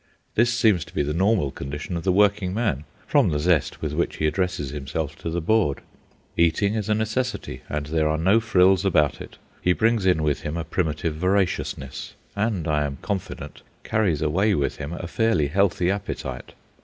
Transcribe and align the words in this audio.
This 0.33 0.51
seems 0.51 0.83
to 0.85 0.95
be 0.95 1.03
the 1.03 1.13
normal 1.13 1.51
condition 1.51 1.95
of 1.95 2.03
the 2.03 2.11
working 2.11 2.55
man, 2.55 2.85
from 3.05 3.29
the 3.29 3.37
zest 3.37 3.83
with 3.83 3.93
which 3.93 4.15
he 4.15 4.25
addresses 4.25 4.71
himself 4.71 5.15
to 5.17 5.29
the 5.29 5.41
board. 5.41 5.81
Eating 6.35 6.73
is 6.73 6.89
a 6.89 6.95
necessity, 6.95 7.61
and 7.69 7.85
there 7.85 8.07
are 8.09 8.17
no 8.17 8.39
frills 8.39 8.83
about 8.83 9.21
it. 9.21 9.37
He 9.61 9.73
brings 9.73 10.07
in 10.07 10.23
with 10.23 10.41
him 10.41 10.57
a 10.57 10.63
primitive 10.63 11.13
voraciousness, 11.17 12.15
and, 12.35 12.67
I 12.67 12.83
am 12.85 12.97
confident, 13.03 13.61
carries 13.83 14.23
away 14.23 14.55
with 14.55 14.77
him 14.77 14.93
a 14.93 15.05
fairly 15.05 15.49
healthy 15.49 15.91
appetite. 15.91 16.53